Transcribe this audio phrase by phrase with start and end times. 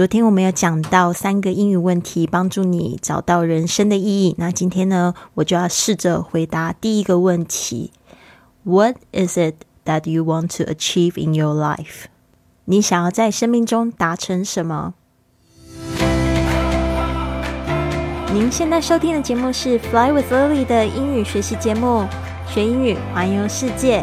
[0.00, 4.34] 昨天我们有讲到三个英语问题，帮助你找到人生的意义。
[4.38, 7.92] 那今天呢，我就要试着回答第一个问题
[8.62, 12.04] ：What is it that you want to achieve in your life？
[12.64, 14.94] 你想要在生命中达成什么？
[18.32, 22.06] 您现在收听的节目是 Fly with Lily 的英语学习节目，
[22.48, 24.02] 学英语环游世界。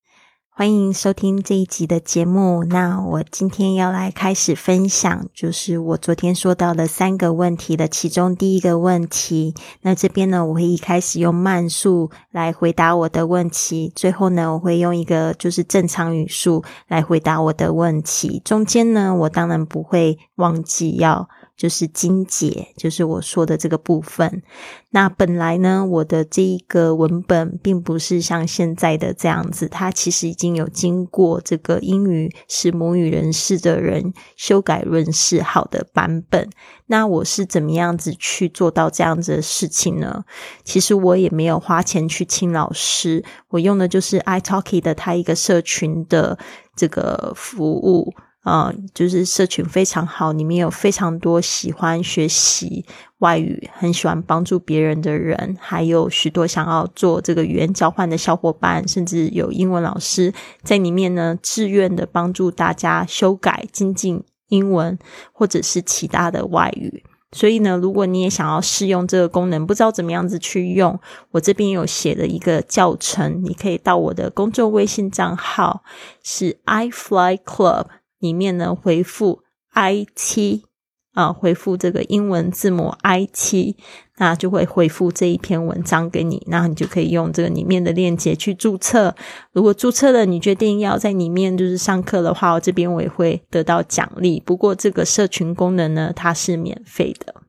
[0.61, 2.63] 欢迎收听这一集的节目。
[2.65, 9.55] 那我今天要来开始分享，就是我昨天说到的三个问题的其中第一个问题。
[9.81, 18.39] 那这边呢，我会一开始用慢速来回答我的问题，最后呢，我会用一个就是正常语速来回答我的问题。
[18.45, 21.27] 中间呢，我当然不会忘记要。
[21.61, 24.41] 就是精简，就是我说的这个部分。
[24.89, 36.49] 那本来呢，我的这一个文本并不是像现在的这样子，它其实已经有经过这个英语是母语人士的人修改润饰好的版本。
[36.87, 40.25] 那我是怎么样子去做到这样子的事情呢？
[40.63, 46.39] 其实我也没有花钱去请老师，我用的就是 iTalki 的它一个社群的
[46.75, 48.11] 这个服务。
[48.41, 52.83] 啊，就是社群非常好，里面有非常多喜欢学习
[53.19, 64.97] 外语、很喜欢帮助别人的人，还有许多想要做这个语言交换的小伙伴，甚至有英文老师在里面呢，自愿的帮助大家修改、精进英文
[65.31, 67.03] 或者是其他的外语。
[67.33, 75.83] 所以呢，如果你也想要试用这个功能，不知道怎么样子去用，我这边有写的一个教程，你可以到我的公众微信账号
[76.23, 77.85] 是 iFly Club。
[78.21, 80.63] 里面呢，回复 I 七
[81.11, 83.75] 啊，回复这个英文字母 I 七
[84.17, 89.15] 那就会回复这一篇文章给你，那你就可以用这个里面的链接去注册。
[89.51, 94.39] 如果注册了，你决定要在里面就是上课的话，我这边我也会得到奖励。
[94.39, 97.41] 不过这个社群功能呢，它是免费的。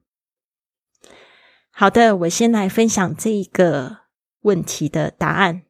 [1.71, 3.99] 好的，我先来分享这一个
[4.41, 5.63] 问题的答案。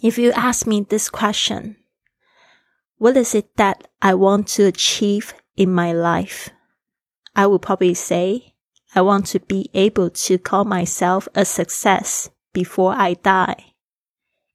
[0.00, 1.79] If you ask me this question.
[3.00, 6.50] What is it that I want to achieve in my life?
[7.34, 8.52] I would probably say
[8.94, 13.72] I want to be able to call myself a success before I die.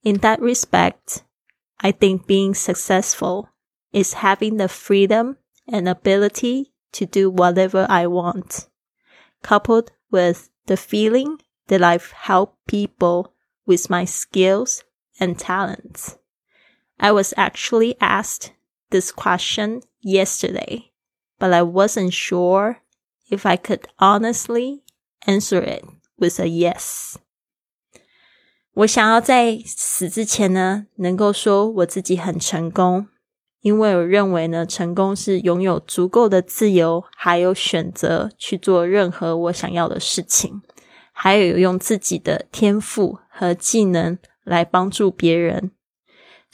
[0.03, 1.23] In that respect,
[1.79, 3.50] I think being successful
[3.91, 8.67] is having the freedom and ability to do whatever I want,
[9.41, 13.33] coupled with the feeling that I've helped people
[13.66, 14.83] with my skills
[15.19, 16.19] and talents.
[16.99, 18.50] I was actually asked
[18.91, 20.91] this question yesterday,
[21.38, 22.77] but I wasn't sure
[23.31, 24.83] if I could honestly
[25.27, 25.84] answer it
[26.16, 27.16] with a yes.
[28.72, 33.09] 我想要在死之前呢，能够说我自己很成功，
[33.61, 40.62] 因为我认为呢，成功是拥有足够的自由，还有选择去做任何我想要的事情，
[41.12, 45.72] 还有用自己的天赋和技能来帮助别人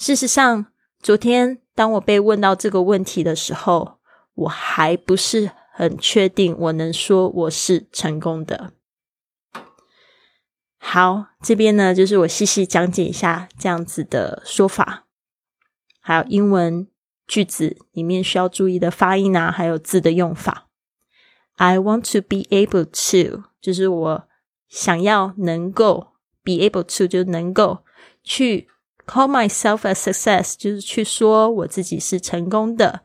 [0.02, 0.66] 事实上，
[1.00, 4.00] 昨天当我被问到这个问题的时候，
[4.34, 8.74] 我还不是很确定我能说我是成功的。
[10.80, 15.06] 好，这边呢就是我细细讲解一下这样子的说法，
[16.00, 16.88] 还有英文
[17.28, 20.68] 句子里面需要注意的发音啊，还有字的用法。
[21.58, 24.28] I want to be able to，就是我
[24.68, 26.14] 想要能够
[26.44, 27.84] be able to，就能够
[28.24, 28.68] 去。
[29.12, 33.02] Call myself a success，就是去说我自己是成功的。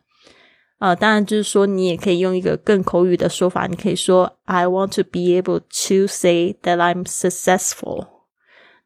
[0.79, 8.07] 啊，当然就是说，你也可以用一个更口语的说法，你可以说 I want to be able to say that I'm successful。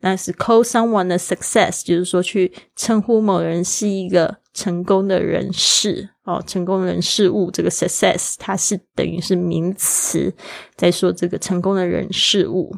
[0.00, 7.50] 但是 call someone a success，就是说去称呼某人是一个成功的人士哦，成功人事物。
[7.50, 10.34] 这个 success 它是等于是名词，
[10.74, 12.74] 在说这个成功的人事物。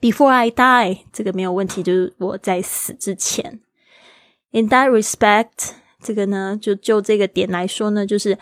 [0.00, 3.60] Before I die，这个没有问题，就是我在死之前。
[4.50, 5.72] In that respect，
[6.02, 8.38] 这个呢，就就这个点来说呢，就是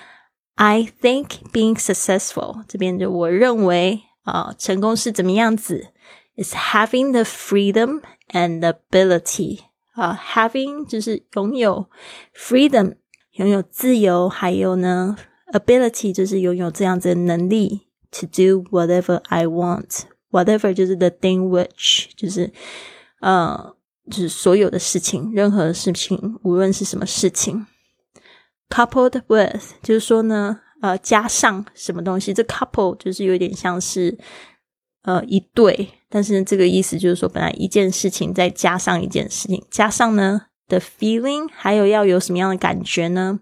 [0.57, 5.89] I think being successful，这边就我认为啊，成功是怎么样子？
[6.37, 9.61] Is having the freedom and ability
[9.95, 11.89] 啊，having 就是拥有
[12.37, 12.97] freedom，
[13.35, 15.17] 拥有自由，还有呢，
[15.53, 20.03] ability 就是拥有这样子的能力，to do whatever I want。
[20.32, 22.52] whatever 就是 the thing which 就是
[23.22, 23.76] 呃
[24.10, 27.68] 就是所有的事情，任何事情，无论是什么事情
[28.70, 34.18] ，coupled with，就是说呢，呃，加上什么东西，这 couple 就是有点像是
[35.04, 43.40] 呃一对，但是这个意思就是说，本来一件事情再加上一件事情，加上呢，the feeling，还有要有什么样的感觉呢？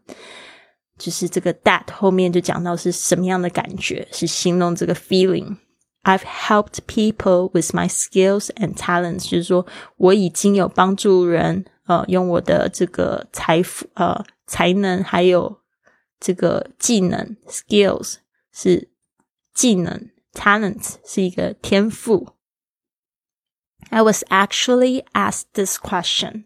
[0.97, 5.57] 就是这个 that 后面就讲到是什么样的感觉，是形容这个 feeling。
[6.06, 9.66] I've helped people with my skills and talents，就是说
[9.96, 15.60] 我已经有帮助人，呃，用我的这个财富、呃才能，还有
[16.18, 18.16] 这个技能 skills
[18.52, 18.90] 是
[19.54, 22.34] 技能，talent 是一个天赋。
[23.90, 26.44] I was actually asked this question。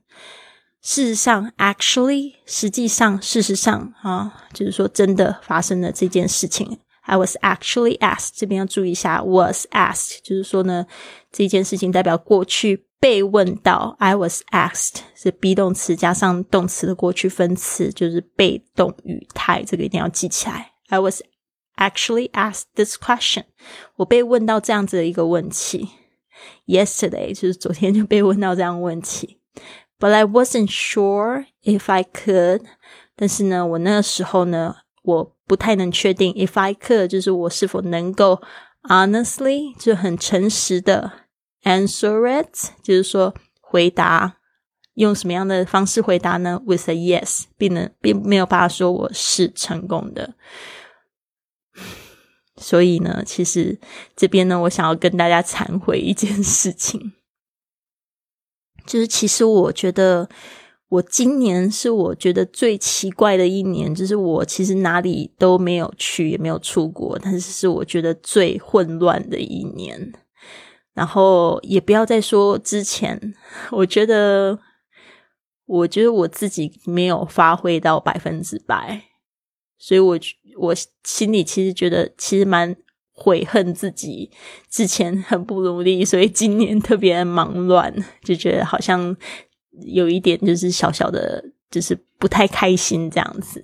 [0.82, 6.78] 事实上，actually，实际上，事实上，啊，就是说，真的发生了这件事情。
[7.02, 10.86] I was actually asked，这边要注意一下，was asked，就是说呢，
[11.30, 13.94] 这件事情代表过去被问到。
[14.00, 20.72] I was asked 是 be 动词加上动词的过去分词，就是被动语态，这个一定要记起来。
[20.88, 21.22] I was
[21.76, 23.44] actually asked this question，
[23.96, 25.90] 我被问到这样子的一个问题。
[26.66, 29.40] Yesterday，就是昨天就被问到这样问题。
[29.98, 32.62] But I wasn't sure if I could。
[33.14, 38.41] 但是呢，我那个时候呢，我 不太能确定 if I could，就是我是否能够
[38.83, 41.11] honestly 就很诚实的
[41.63, 44.37] answer it，就是说回答
[44.93, 50.35] 用什么样的方式回答呢？With a yes，并能并没有办法说我是成功的。
[52.55, 53.77] 所以呢，其实
[54.15, 57.11] 这边呢，我想要跟大家忏悔一件事情。
[58.85, 60.29] 就是其实我觉得，
[60.91, 63.95] 我今年是我觉得最奇怪的一年。
[63.95, 70.11] 就是我其实哪里都没有去，也没有出国，但是是我觉得最混乱的一年。
[70.93, 73.33] 然后也不要再说之前，
[73.71, 74.59] 我觉得，
[75.65, 79.03] 我觉得我自己没有发挥到百分之百，
[79.77, 80.19] 所以我
[80.59, 82.75] 我心里其实觉得其实蛮。
[83.13, 84.31] 悔恨自己
[84.67, 87.93] 之前很不努力，所以今年特别忙乱，
[88.23, 89.15] 就觉得好像
[89.79, 93.63] 有一点就是小小的，就是不太开心这样子。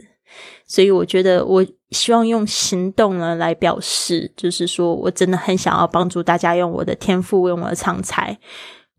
[0.65, 8.37] 所以我觉得，我希望用行动呢来表示，就是说我真的很想要帮助大家，用我的天赋，用我的长才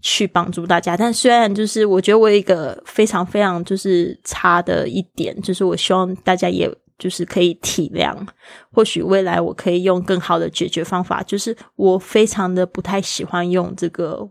[0.00, 0.96] 去帮助大家。
[0.96, 6.70] 但虽然就是我觉得我有一个非常非常就是差的一点，就是我希望大家也。
[6.99, 8.12] 就是可以体谅，
[8.72, 11.22] 或许未来我可以用更好的解决方法。
[11.22, 14.28] 就是我非常的不太喜欢用这个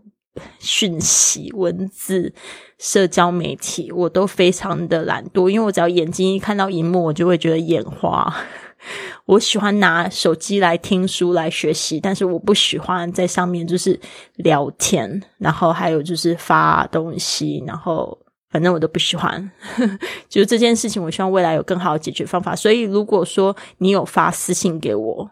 [0.58, 2.32] 讯息、文字、
[2.78, 8.32] 社交媒体，我都非常的懒惰，因为我只要眼睛一看到荧幕，我就会觉得眼花。
[9.26, 13.98] 我喜欢拿手机来听书来学习，但是我不喜欢在上面就是
[14.36, 18.18] 聊天，然后还有就是发东西，然后。
[18.50, 19.50] 反正我都不喜欢，
[20.26, 22.56] 就这件事情，我希望未来有更好的解决方法。
[22.56, 25.30] 所以，如果说你有发私信给我，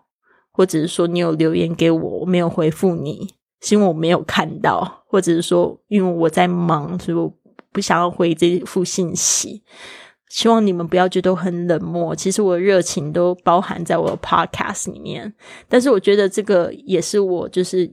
[0.52, 7.32] 或者是说你有留言给我，我没有回复你，是因为我没有看到，或者是说因为我在忙，所以我
[7.72, 9.62] 不想要回这副信息。
[10.28, 15.32] 希望你们不要觉得很冷漠，其实我的热情都包含在我的 podcast 里面。
[15.68, 17.88] 但是，我觉得这个也是我就是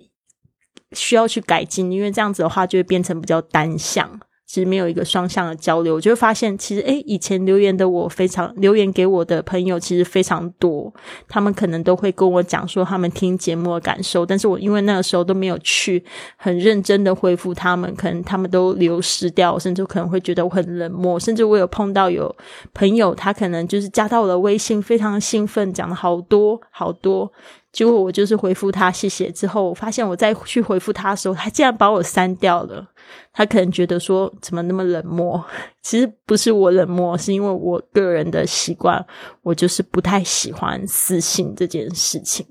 [0.94, 4.19] 需要去改进，因为这样子的话就会变成比较单向。
[4.53, 10.93] 其实没有一个双向的交流，我就会发现，其实诶，以前留言的我非常留言给我的朋友其实非常多，
[11.27, 16.05] 他们可能都会跟我讲说他们听节目的感受，但是我因为那个时候都没有去
[16.38, 22.36] 很认真的回复他们，可能他们都流失掉，甚至可能会觉得我很冷漠，甚至我有碰到有
[22.75, 27.33] 朋友，他可能就是加到我的微信，非常兴奋，讲了好多好多。
[27.72, 32.86] 结果我就是回复他谢谢之后，我发现我再去回复他的时候，他竟然把我删掉了。
[33.31, 35.43] 他可能觉得说怎么那么冷漠？
[35.81, 39.05] 其实不是我冷漠，是因为我个人的习惯，
[39.41, 42.45] 我就是不太喜欢私信这件事情。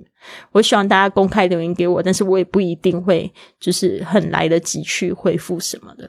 [0.53, 6.09] 我希望大家公开留言给我，但是我也不一定会就是很来得及去回复什么的。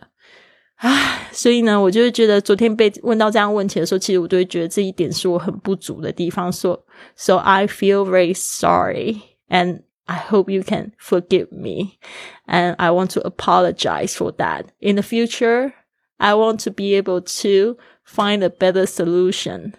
[0.78, 6.52] 唉，所以呢，我就会觉得昨天被问到这样问题的时候，其实我就会觉得这一点是我很不足的地方。
[6.52, 6.80] So,
[7.16, 11.99] so I feel very sorry, and I hope you can forgive me.
[12.47, 14.67] And I want to apologize for that.
[14.81, 15.75] In the future,
[16.19, 19.75] I want to be able to find a better solution.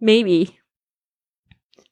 [0.00, 0.58] Maybe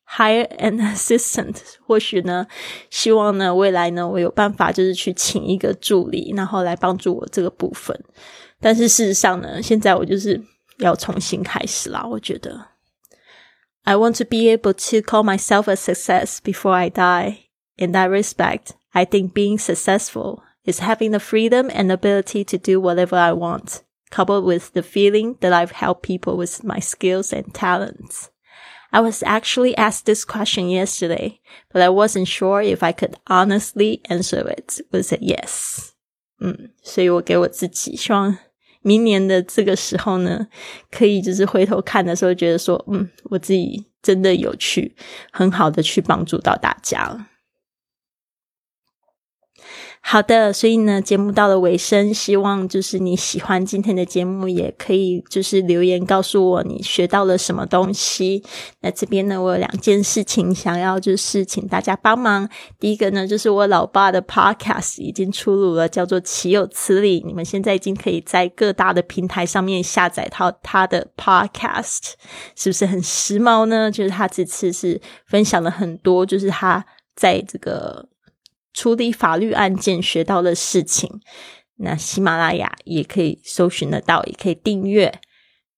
[0.05, 2.47] hire an assistant， 或许呢，
[2.89, 8.01] 希望呢，未来呢，我有办法就是去请一个助理，然后来帮助我这个部分。
[8.61, 10.41] 但是事实上呢，现在我就是
[10.79, 12.07] 要重新开始啦。
[12.07, 12.65] 我觉得
[13.85, 17.49] ，I want to be able to call myself a success before I die.
[17.79, 22.81] In that respect, I think being successful is having the freedom and ability to do
[22.81, 27.55] whatever I want, coupled with the feeling that I've helped people with my skills and
[27.55, 28.31] talents.
[28.93, 31.41] I was actually asked this question yesterday,
[31.73, 35.93] but I wasn't sure if I could honestly answer it with a yes.
[36.41, 38.39] 嗯，所以我给我自己希望
[38.82, 40.48] 明年的这个时候呢，
[40.90, 44.96] 可以就是回头看的时候，觉得说，嗯，我自己真的有去
[45.32, 47.28] 很好的去帮助到大家了。
[50.04, 58.44] 好的，所以呢，节目到了尾声，希望就是你喜欢今天的节目，也可以就是留言告诉我你学到了什么东西。
[58.82, 62.50] 那这边呢，我有两件事情想要就是请大家帮忙。
[62.80, 72.16] 第一个呢，就是我老爸的 Podcast 已经出炉了，叫做《岂有此理》，你们现在已经可以在各大的平台上面下载到他的 Podcast，
[72.56, 73.90] 是不是很时髦呢？
[73.90, 76.84] 就是他这次是分享了很多，就是他
[77.16, 78.10] 在这个。
[78.74, 81.20] 处理法律案件学到的事情，
[81.78, 85.20] 那喜马拉雅也可以搜寻得到，也可以订阅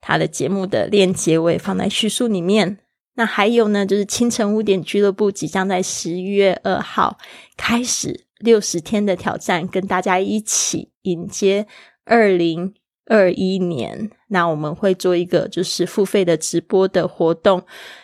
[0.02, 2.80] 他的节目的链接，我也放在叙述里面。
[3.16, 7.18] 那还有呢，就是清晨五点俱乐部即将在十一月二号
[7.56, 11.68] 开始六十天的挑战，跟大家一起迎接
[12.06, 12.74] 二零。
[13.06, 17.64] 二一年，那我们会做一个就是付费的直播的活动，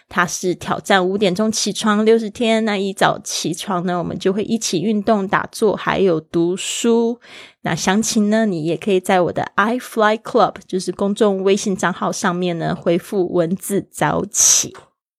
[0.10, 2.66] 它是挑战五点钟起床六十天。
[2.66, 7.22] 那一早起床呢，我们就会一起运动、打坐，还有读书。
[7.62, 14.76] 那详情呢，你也可以在我的 i Fly Club 就是公众微信账号上面呢回复文字早起。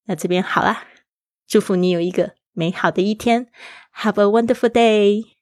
[0.07, 0.85] 那这边好啦，
[1.49, 3.47] 祝福你有一个美好的一天
[3.97, 5.40] ，Have a wonderful day。